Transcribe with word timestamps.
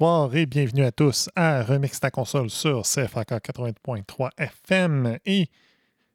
Bonsoir 0.00 0.34
et 0.34 0.46
bienvenue 0.46 0.84
à 0.84 0.92
tous 0.92 1.28
à 1.36 1.62
Remix 1.62 2.00
ta 2.00 2.10
console 2.10 2.48
sur 2.48 2.84
CFAK 2.84 3.32
80.3 3.32 4.30
FM 4.38 5.18
et 5.26 5.48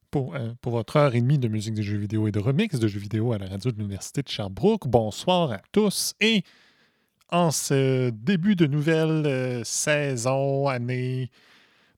pour, 0.10 0.34
euh, 0.34 0.54
pour 0.60 0.72
votre 0.72 0.96
heure 0.96 1.14
et 1.14 1.22
demie 1.22 1.38
de 1.38 1.48
musique 1.48 1.76
de 1.76 1.84
jeux 1.84 2.00
vidéo 2.00 2.28
et 2.28 2.32
de 2.32 2.40
remix 2.40 2.80
de 2.80 2.88
jeux 2.88 3.00
vidéo 3.00 3.32
à 3.32 3.38
la 3.38 3.46
radio 3.46 3.70
de 3.70 3.78
l'Université 3.78 4.24
de 4.24 4.28
Sherbrooke. 4.28 4.88
Bonsoir 4.88 5.52
à 5.52 5.60
tous 5.72 6.16
et 6.20 6.42
en 7.30 7.52
ce 7.52 8.10
début 8.10 8.56
de 8.56 8.66
nouvelle 8.66 9.24
euh, 9.28 9.64
saison, 9.64 10.68
année, 10.68 11.30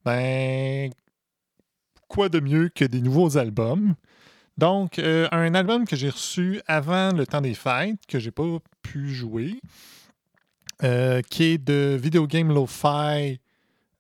ben, 0.04 0.92
quoi 2.10 2.28
de 2.28 2.42
mieux 2.42 2.68
que 2.68 2.84
des 2.84 3.00
nouveaux 3.00 3.38
albums? 3.38 3.96
Donc, 4.58 5.00
euh, 5.00 5.30
un 5.32 5.56
album 5.56 5.88
que 5.88 5.96
j'ai 5.96 6.10
reçu 6.10 6.60
avant 6.68 7.14
le 7.14 7.26
temps 7.26 7.40
des 7.40 7.54
fêtes, 7.54 8.06
que 8.10 8.20
j'ai 8.20 8.32
pas 8.32 8.58
pu 8.82 9.14
jouer, 9.14 9.62
euh, 10.84 11.22
qui 11.22 11.44
est 11.44 11.58
de 11.58 11.98
Video 12.00 12.28
Game 12.28 12.54
Lo-Fi, 12.54 13.40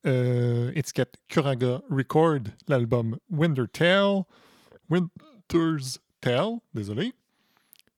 euh, 0.05 0.71
étiquette 0.75 1.15
Kuraga 1.27 1.81
Record, 1.89 2.41
l'album 2.67 3.17
Winter 3.31 3.65
Tale. 3.71 4.23
Winter's 4.89 5.99
Tale, 6.21 6.59
désolé. 6.73 7.13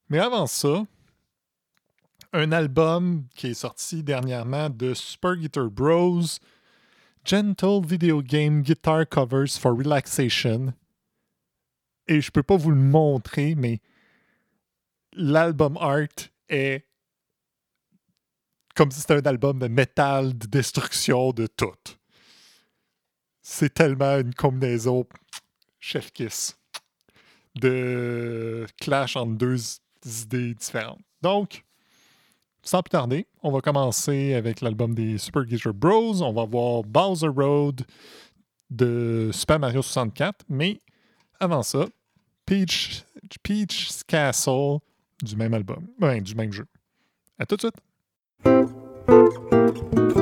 Mais 0.08 0.18
avant 0.18 0.46
ça, 0.46 0.84
un 2.32 2.52
album 2.52 3.24
qui 3.34 3.48
est 3.48 3.54
sorti 3.54 4.02
dernièrement 4.02 4.70
de 4.70 4.94
Super 4.94 5.36
Guitar 5.36 5.70
Bros, 5.70 6.22
Gentle 7.24 7.86
Video 7.86 8.22
Game 8.22 8.62
Guitar 8.62 9.08
Covers 9.08 9.58
for 9.58 9.76
Relaxation. 9.76 10.72
Et 12.08 12.20
je 12.20 12.30
peux 12.30 12.42
pas 12.42 12.56
vous 12.56 12.70
le 12.70 12.76
montrer, 12.76 13.54
mais 13.54 13.80
l'album 15.12 15.76
art 15.80 16.08
est 16.48 16.86
comme 18.80 18.90
si 18.90 19.00
c'était 19.00 19.16
un 19.16 19.30
album 19.30 19.58
de 19.58 19.68
métal, 19.68 20.38
de 20.38 20.46
destruction, 20.46 21.32
de 21.32 21.46
tout. 21.46 21.66
C'est 23.42 23.74
tellement 23.74 24.16
une 24.16 24.32
combinaison 24.32 25.04
chef 25.78 26.10
kiss 26.10 26.56
de 27.56 28.66
clash 28.80 29.16
entre 29.16 29.32
deux 29.32 29.58
idées 30.22 30.54
différentes. 30.54 31.02
Donc, 31.20 31.62
sans 32.62 32.82
plus 32.82 32.88
tarder, 32.88 33.26
on 33.42 33.52
va 33.52 33.60
commencer 33.60 34.32
avec 34.32 34.62
l'album 34.62 34.94
des 34.94 35.18
Super 35.18 35.44
Guitar 35.44 35.74
Bros. 35.74 36.22
On 36.22 36.32
va 36.32 36.46
voir 36.46 36.82
Bowser 36.82 37.28
Road 37.28 37.82
de 38.70 39.28
Super 39.34 39.58
Mario 39.58 39.82
64. 39.82 40.46
Mais 40.48 40.80
avant 41.38 41.62
ça, 41.62 41.84
Peach, 42.46 43.04
Peach's 43.42 44.02
Castle 44.04 44.78
du 45.22 45.36
même 45.36 45.52
album, 45.52 45.86
ouais, 46.00 46.22
du 46.22 46.34
même 46.34 46.50
jeu. 46.50 46.64
À 47.38 47.44
tout 47.44 47.56
de 47.56 47.60
suite! 47.60 47.89
Console. 48.44 50.19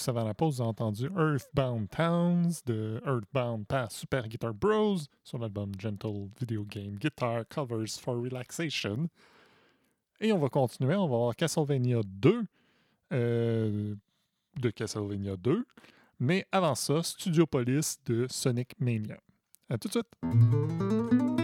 Juste 0.00 0.08
avant 0.08 0.24
la 0.24 0.32
pause, 0.32 0.62
entendu 0.62 1.10
Earthbound 1.14 1.90
Towns 1.90 2.62
de 2.64 3.02
Earthbound 3.04 3.66
par 3.66 3.92
Super 3.92 4.26
Guitar 4.26 4.54
Bros 4.54 4.96
sur 5.22 5.36
l'album 5.36 5.72
Gentle 5.78 6.30
Video 6.40 6.64
Game 6.64 6.96
Guitar 6.96 7.44
Covers 7.50 8.00
for 8.00 8.14
Relaxation. 8.14 9.10
Et 10.18 10.32
on 10.32 10.38
va 10.38 10.48
continuer, 10.48 10.94
on 10.94 11.06
va 11.06 11.16
voir 11.18 11.36
Castlevania 11.36 12.00
2 12.02 12.44
euh, 13.12 13.94
de 14.58 14.70
Castlevania 14.70 15.36
2. 15.36 15.66
Mais 16.18 16.46
avant 16.50 16.74
ça, 16.74 17.02
Studio 17.02 17.44
Police 17.44 17.98
de 18.06 18.26
Sonic 18.30 18.72
Mania. 18.80 19.18
À 19.68 19.76
tout 19.76 19.88
de 19.88 19.92
suite! 19.92 21.39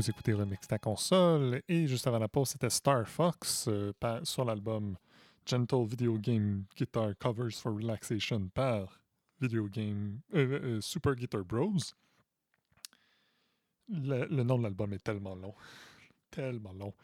Vous 0.00 0.08
écoutez 0.08 0.32
Remix 0.32 0.66
ta 0.66 0.78
console. 0.78 1.60
Et 1.68 1.86
juste 1.86 2.06
avant 2.06 2.18
la 2.18 2.26
pause, 2.26 2.48
c'était 2.48 2.70
Star 2.70 3.06
Fox 3.06 3.66
euh, 3.68 3.92
sur 4.22 4.46
l'album 4.46 4.96
Gentle 5.44 5.84
Video 5.84 6.16
Game 6.16 6.64
Guitar 6.74 7.10
Covers 7.18 7.52
for 7.52 7.74
Relaxation 7.74 8.48
par 8.48 8.98
Video 9.42 9.68
Game 9.68 10.20
euh, 10.34 10.60
euh, 10.62 10.80
Super 10.80 11.14
Guitar 11.14 11.44
Bros. 11.44 11.76
Le, 13.90 14.42
nom 14.42 14.56
de 14.56 14.62
l'album 14.62 14.90
est 14.94 15.04
tellement 15.04 15.34
long. 15.34 15.52
tellement 16.30 16.72
long. 16.72 16.94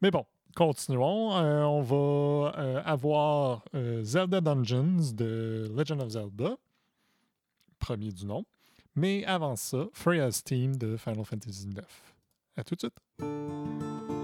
Mais 0.00 0.10
bon, 0.10 0.24
continuons. 0.56 1.28
On 1.30 1.82
va 1.82 2.80
avoir 2.86 3.66
Zelda 4.00 4.40
Dungeons 4.40 5.12
de 5.12 5.70
Legend 5.76 6.00
of 6.00 6.08
Zelda, 6.08 6.56
premier 7.78 8.12
du 8.12 8.24
nom. 8.24 8.46
Mais 8.96 9.26
avant 9.26 9.56
ça, 9.56 9.88
Freya's 9.92 10.42
Team 10.42 10.76
de 10.76 10.96
Final 10.96 11.26
Fantasy 11.26 11.68
IX. 11.68 12.13
À 12.56 12.62
tout 12.62 12.74
de 12.76 12.80
suite. 12.80 14.23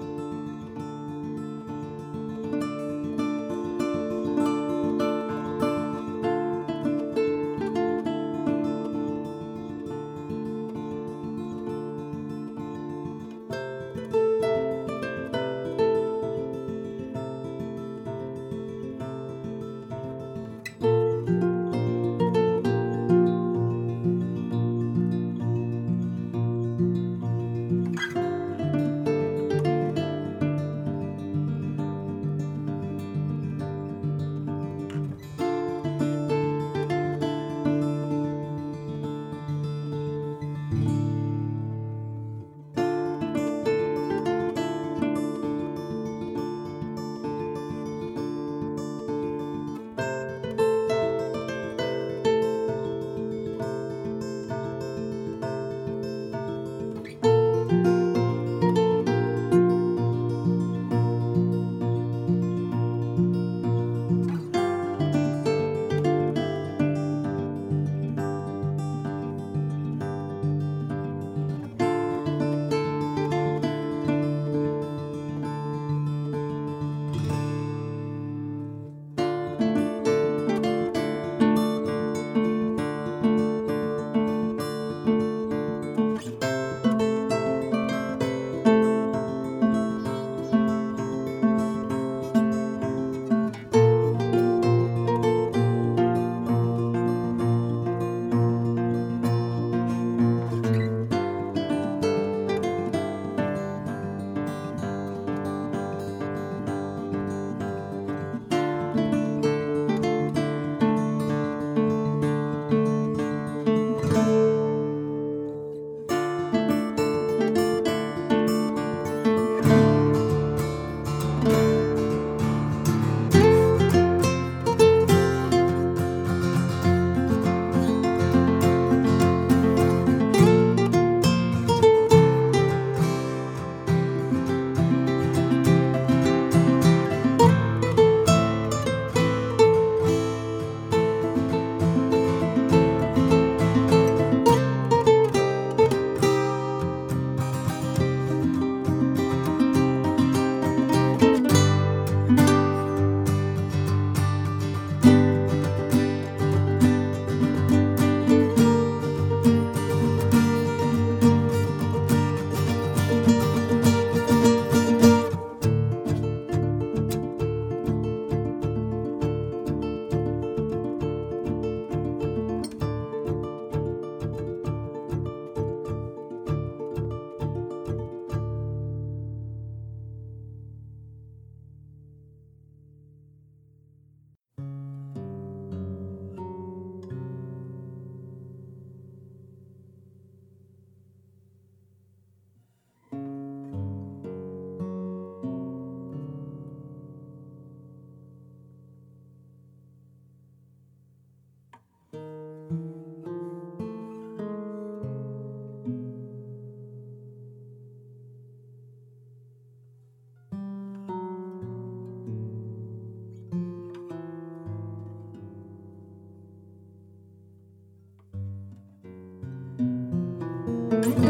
Mm-hmm. 221.00 221.29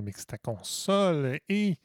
Remix 0.00 0.26
ta 0.26 0.38
console 0.38 1.38
et 1.48 1.76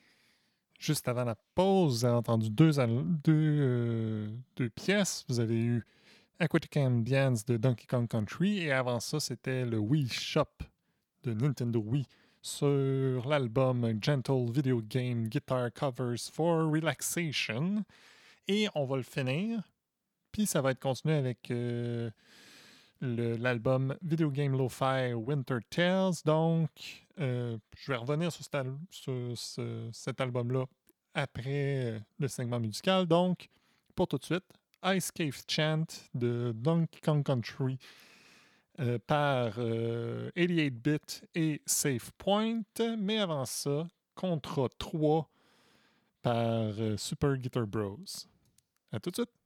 juste 0.79 1.07
avant 1.07 1.25
la 1.25 1.35
pause, 1.53 1.99
vous 1.99 2.05
avez 2.05 2.15
entendu 2.15 2.49
deux, 2.49 2.71
deux, 2.71 3.33
euh, 3.33 4.29
deux 4.55 4.69
pièces. 4.69 5.25
Vous 5.27 5.39
avez 5.39 5.59
eu 5.59 5.85
Aquatic 6.39 6.77
Ambience 6.77 7.45
de 7.45 7.57
Donkey 7.57 7.85
Kong 7.87 8.07
Country 8.07 8.59
et 8.59 8.71
avant 8.71 8.99
ça, 8.99 9.19
c'était 9.19 9.65
le 9.65 9.77
Wii 9.77 10.07
Shop 10.09 10.47
de 11.23 11.33
Nintendo 11.33 11.79
Wii 11.79 12.05
sur 12.41 13.27
l'album 13.27 13.99
Gentle 14.01 14.51
Video 14.51 14.81
Game 14.81 15.27
Guitar 15.27 15.73
Covers 15.73 16.29
for 16.31 16.71
Relaxation. 16.71 17.83
Et 18.47 18.67
on 18.75 18.85
va 18.85 18.97
le 18.97 19.03
finir. 19.03 19.61
Puis 20.31 20.45
ça 20.45 20.61
va 20.61 20.71
être 20.71 20.79
continué 20.79 21.15
avec 21.15 21.49
euh, 21.51 22.09
l'album 23.01 23.95
Video 24.01 24.29
Game 24.29 24.57
Lo-Fi 24.57 25.13
Winter 25.13 25.57
Tales. 25.69 26.13
Donc, 26.25 27.04
euh, 27.19 27.57
je 27.77 27.91
vais 27.91 27.97
revenir 27.97 28.31
sur, 28.31 28.43
cet, 29.93 30.21
album-là 30.21 30.65
après 31.13 31.93
euh, 31.93 31.99
le 32.19 32.27
segment 32.27 32.59
musical. 32.59 33.05
Donc, 33.05 33.49
pour 33.95 34.07
tout 34.07 34.17
de 34.17 34.25
suite, 34.25 34.45
Ice 34.85 35.11
Cave 35.11 35.41
Chant 35.47 35.85
de 36.13 36.51
Donkey 36.55 36.99
Kong 37.01 37.23
Country 37.23 37.77
euh, 38.79 38.99
par 39.07 39.57
88-bit 39.57 41.25
et 41.33 41.61
Safe 41.65 42.11
Point. 42.17 42.63
Mais 42.97 43.19
avant 43.19 43.45
ça, 43.45 43.87
Contra 44.13 44.67
3 44.77 45.29
par 46.21 46.73
Super 46.97 47.37
Guitar 47.37 47.67
Bros. 47.67 47.99
À 48.91 48.99
tout 48.99 49.11
de 49.11 49.15
suite! 49.15 49.44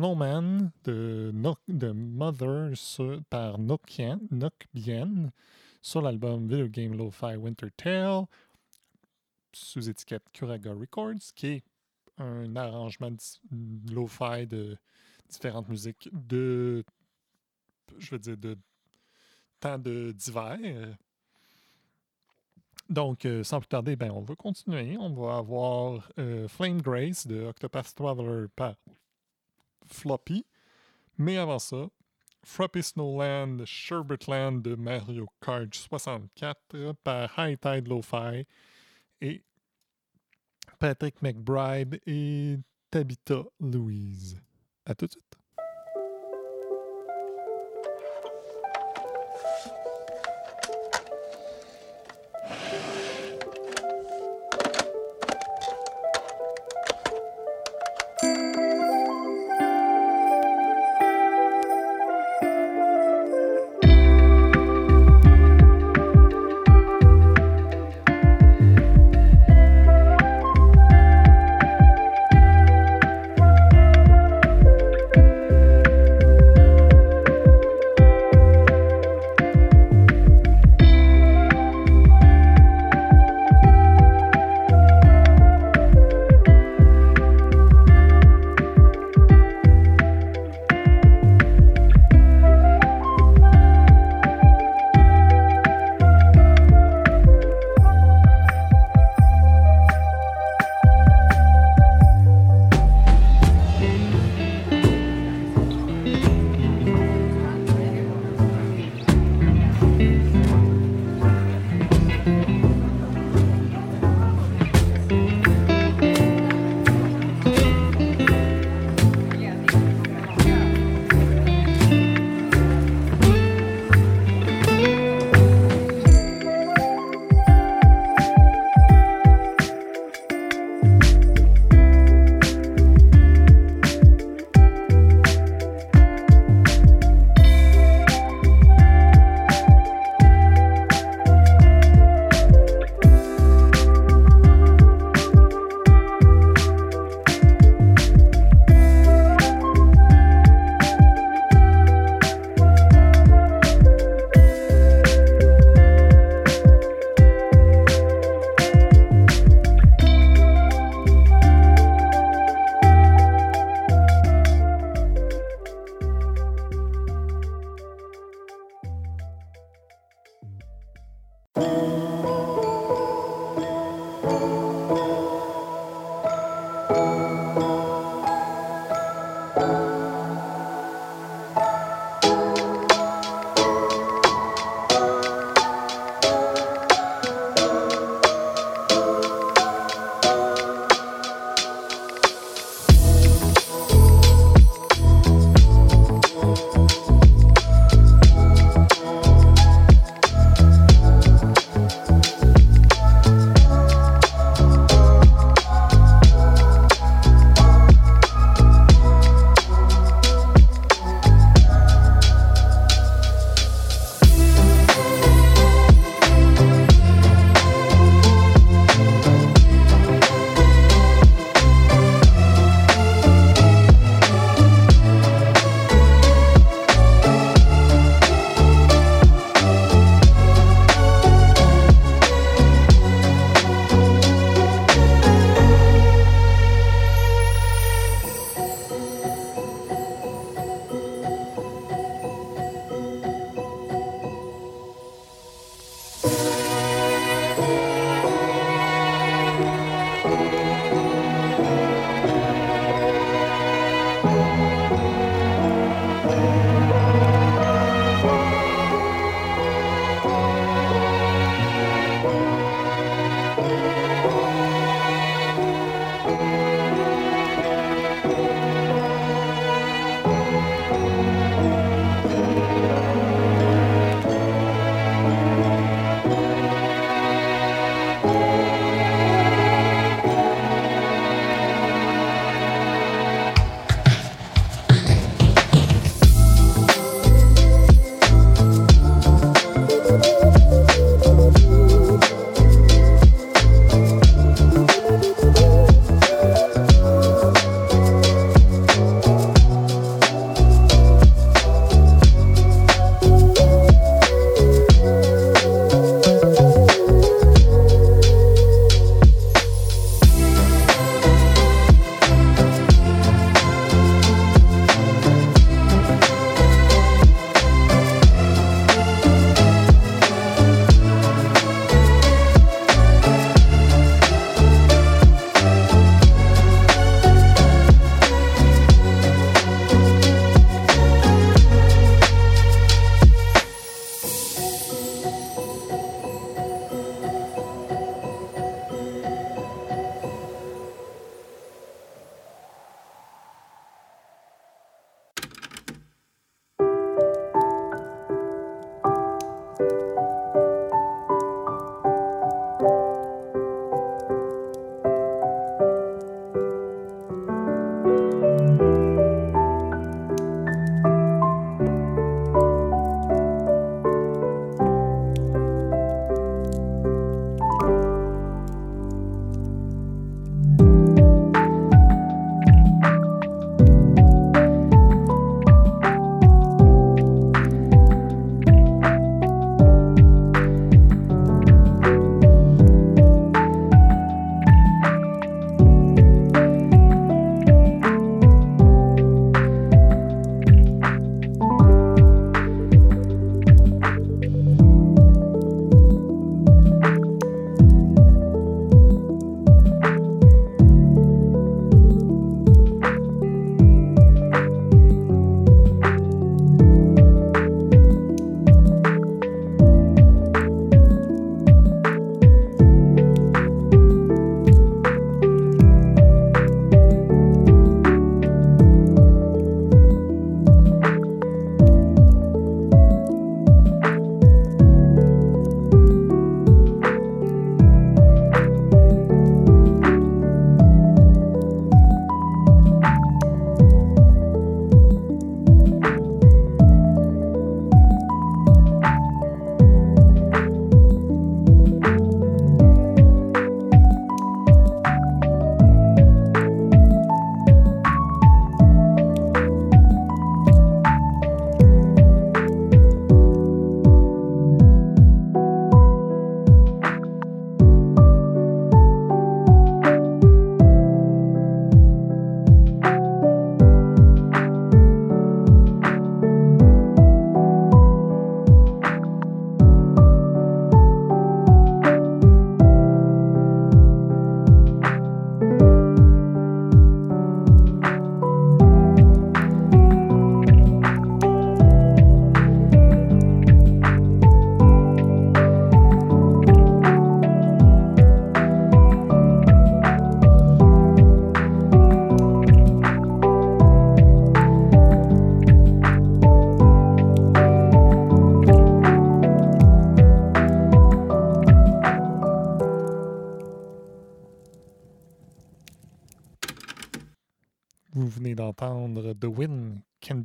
Snowman 0.00 0.70
de, 0.84 1.30
No- 1.32 1.56
de 1.68 1.90
Mother 1.90 2.74
par 3.30 3.58
Nokian, 3.58 4.20
Nokbien 4.30 5.32
sur 5.80 6.02
l'album 6.02 6.46
Video 6.46 6.68
Game 6.68 6.94
Lo-Fi 6.94 7.36
Winter 7.36 7.68
Tale 7.78 8.26
sous 9.54 9.88
étiquette 9.88 10.24
Kuraga 10.34 10.74
Records, 10.74 11.32
qui 11.34 11.46
est 11.46 11.64
un 12.18 12.54
arrangement 12.56 13.16
lo-fi 13.90 14.46
de 14.46 14.76
différentes 15.30 15.70
musiques 15.70 16.10
de, 16.12 16.84
je 17.96 18.10
veux 18.10 18.18
dire, 18.18 18.36
de 18.36 18.58
temps 19.60 19.78
de- 19.78 20.12
d'hiver. 20.12 20.58
Donc, 22.90 23.24
euh, 23.24 23.42
sans 23.44 23.60
plus 23.60 23.68
tarder, 23.68 23.96
ben, 23.96 24.10
on 24.10 24.20
va 24.20 24.34
continuer. 24.36 24.98
On 24.98 25.08
va 25.14 25.38
avoir 25.38 26.12
euh, 26.18 26.46
Flame 26.48 26.82
Grace 26.82 27.26
de 27.26 27.44
Octopath 27.44 27.94
Traveler 27.94 28.48
par 28.54 28.74
Floppy. 29.88 30.44
Mais 31.18 31.36
avant 31.36 31.58
ça, 31.58 31.88
Floppy 32.44 32.82
Snowland 32.82 33.64
Sherbetland 33.64 34.62
de 34.62 34.74
Mario 34.76 35.26
Kart 35.40 35.74
64 35.74 36.92
par 37.02 37.32
High 37.38 37.58
Tide 37.58 37.88
Lo-Fi 37.88 38.46
et 39.20 39.42
Patrick 40.78 41.22
McBride 41.22 42.00
et 42.06 42.56
Tabitha 42.90 43.44
Louise. 43.60 44.40
À 44.84 44.94
tout 44.94 45.06
de 45.06 45.12
suite. 45.12 45.36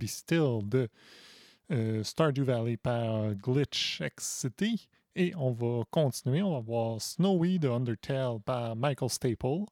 Be 0.02 0.08
Still 0.08 0.60
de 0.64 0.90
euh, 1.72 2.04
Stardew 2.04 2.44
Valley 2.44 2.78
par 2.78 3.34
Glitch 3.36 4.02
X 4.02 4.42
City. 4.42 4.88
Et 5.16 5.34
on 5.36 5.52
va 5.52 5.84
continuer, 5.92 6.42
on 6.42 6.54
va 6.54 6.60
voir 6.60 7.02
Snowy 7.02 7.60
de 7.60 7.70
Undertale 7.70 8.40
par 8.46 8.76
Michael 8.76 9.10
Staple. 9.10 9.66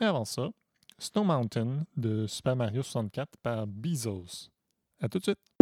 Mais 0.00 0.06
avant 0.06 0.24
ça, 0.24 0.50
Snow 0.98 1.24
Mountain 1.24 1.84
de 1.96 2.26
Super 2.26 2.56
Mario 2.56 2.82
64 2.82 3.36
par 3.42 3.66
Bezos. 3.66 4.50
À 5.00 5.08
tout 5.08 5.18
de 5.18 5.24
suite! 5.24 5.55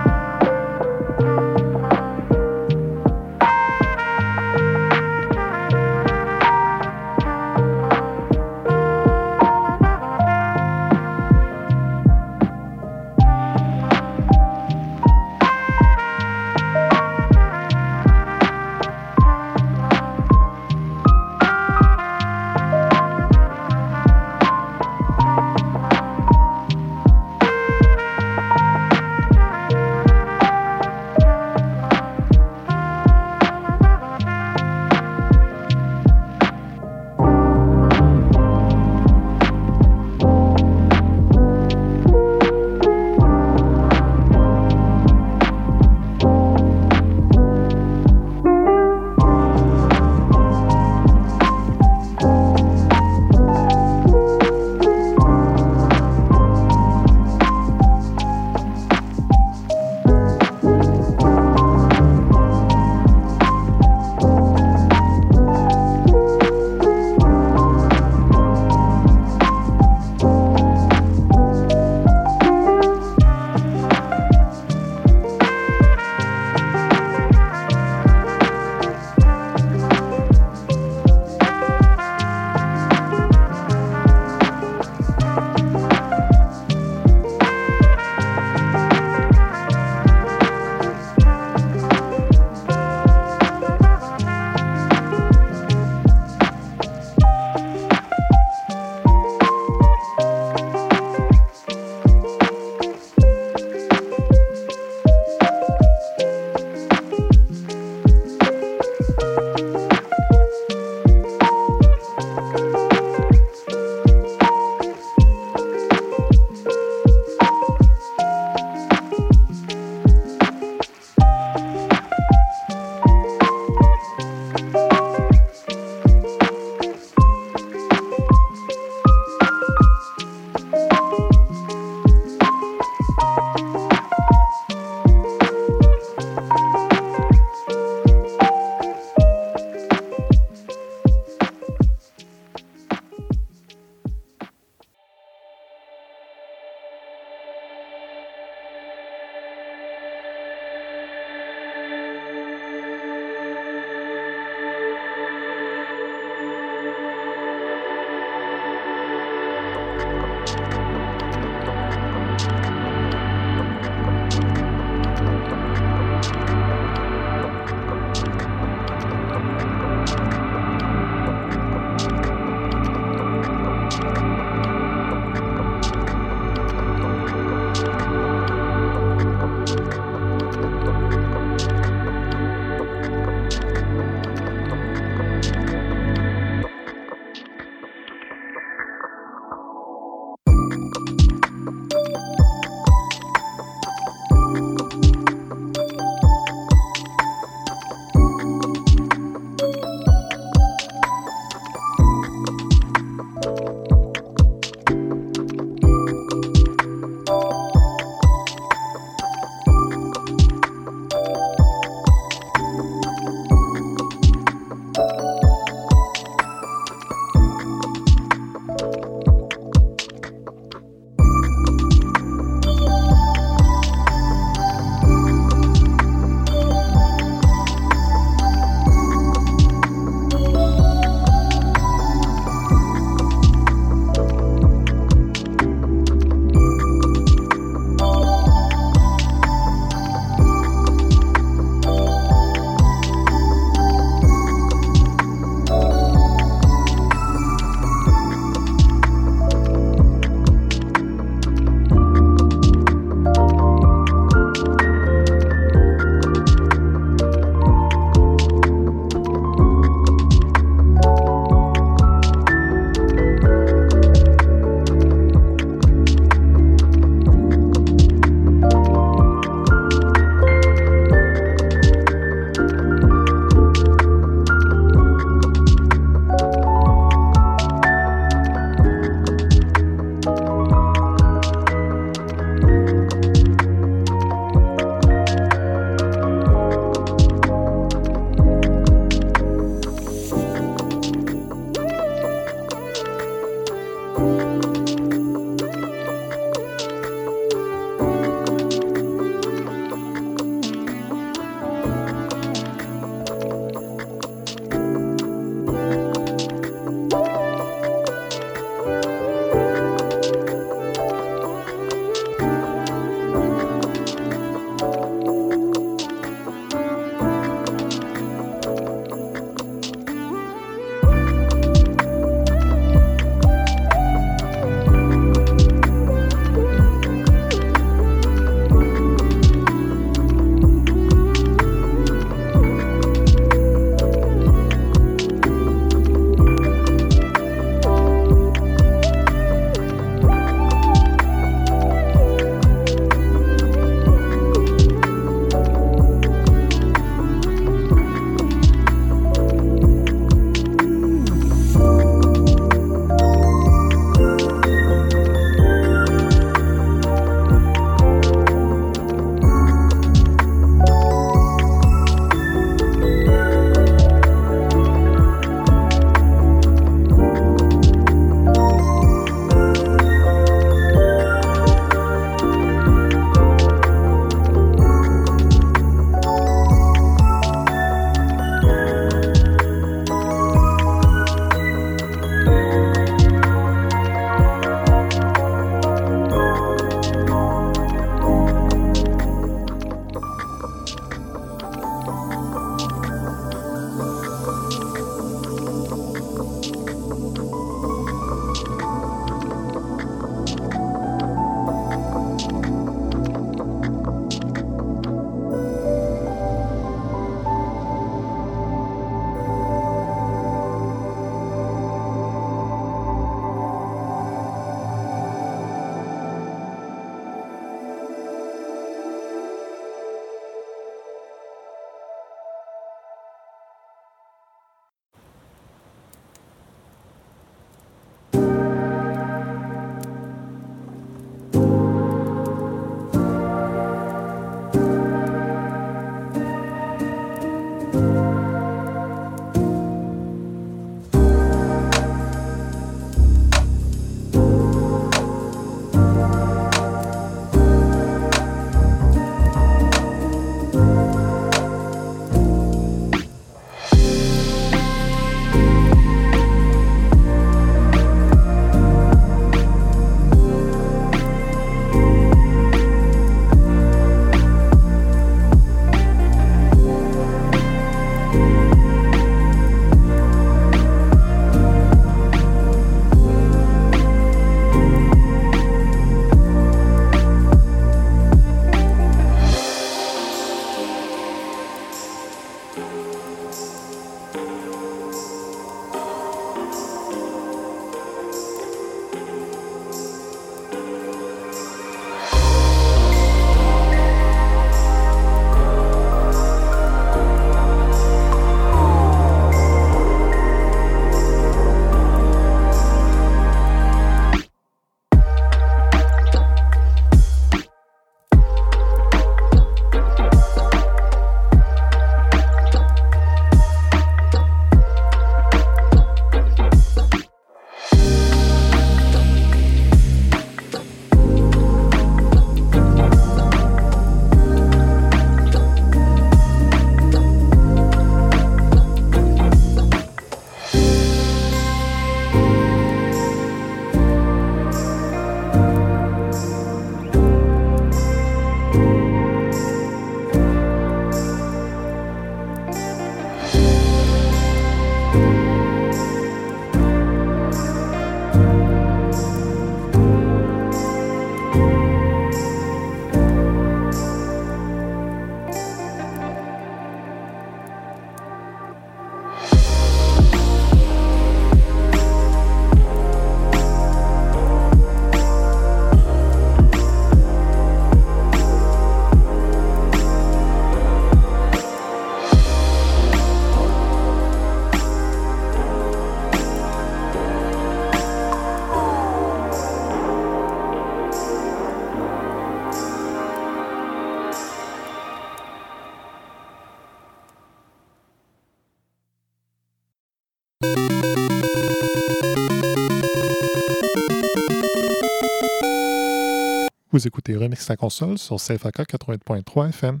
Vous 596.94 597.08
écoutez 597.08 597.34
Remix 597.34 597.60
sa 597.60 597.76
console 597.76 598.18
sur 598.18 598.36
CFAK 598.36 598.86
80.3 598.88 599.70
FM. 599.70 600.00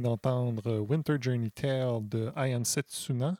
D'entendre 0.00 0.78
Winter 0.78 1.16
Journey 1.20 1.50
Tale 1.50 2.08
de 2.08 2.30
Ayan 2.36 2.64
Setsuna 2.64 3.36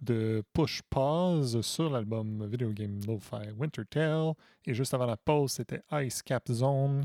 de 0.00 0.42
Push 0.52 0.82
Pause 0.90 1.60
sur 1.62 1.90
l'album 1.90 2.46
Video 2.46 2.70
Game 2.72 3.00
Lo-Fi 3.06 3.52
Winter 3.56 3.82
Tale. 3.88 4.34
Et 4.66 4.74
juste 4.74 4.92
avant 4.94 5.06
la 5.06 5.16
pause, 5.16 5.52
c'était 5.52 5.82
Ice 5.92 6.22
Cap 6.22 6.50
Zone, 6.50 7.04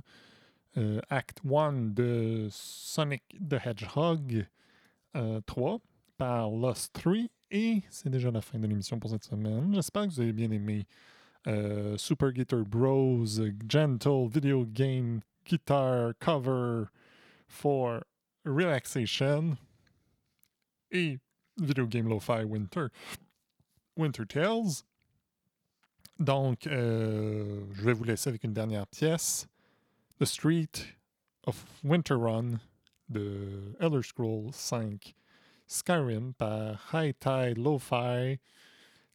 euh, 0.77 0.99
Act 1.09 1.41
1 1.45 1.93
de 1.93 2.47
Sonic 2.49 3.23
the 3.49 3.57
Hedgehog 3.63 4.47
3 5.13 5.73
euh, 5.73 5.77
par 6.17 6.49
Lost 6.49 6.93
3. 6.93 7.13
Et 7.51 7.81
c'est 7.89 8.09
déjà 8.09 8.31
la 8.31 8.41
fin 8.41 8.59
de 8.59 8.67
l'émission 8.67 8.99
pour 8.99 9.09
cette 9.09 9.23
semaine. 9.23 9.73
J'espère 9.73 10.07
que 10.07 10.09
vous 10.09 10.21
avez 10.21 10.33
bien 10.33 10.51
aimé 10.51 10.85
euh, 11.47 11.97
Super 11.97 12.31
Guitar 12.31 12.65
Bros, 12.65 13.25
Gentle 13.69 14.27
Video 14.27 14.65
Game 14.65 15.21
guitar 15.47 16.13
cover 16.19 16.89
for 17.47 18.03
relaxation 18.47 19.57
et 20.91 21.19
Video 21.57 21.85
Game 21.87 22.07
Lo-Fi 22.07 22.43
Winter, 22.43 22.87
Winter 23.95 24.25
Tales. 24.25 24.83
Donc, 26.19 26.65
euh, 26.67 27.63
je 27.73 27.83
vais 27.83 27.93
vous 27.93 28.03
laisser 28.03 28.29
avec 28.29 28.43
une 28.43 28.53
dernière 28.53 28.87
pièce. 28.87 29.47
The 30.19 30.25
Street 30.25 30.71
of 31.45 31.63
Winter 31.83 32.15
Run 32.15 32.59
de 33.09 33.75
Elder 33.79 34.01
Scrolls 34.01 34.51
5 34.53 35.15
Skyrim 35.67 36.33
par 36.33 36.79
High 36.93 37.13
Tide 37.19 37.57
Lo-Fi, 37.57 38.39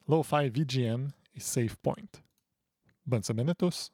Lo-Fi 0.07 0.51
VGM 0.51 1.09
et 1.35 1.41
Save 1.41 1.77
Point. 1.79 2.21
Bonne 3.07 3.23
semaine 3.23 3.49
à 3.49 3.55
tous! 3.55 3.91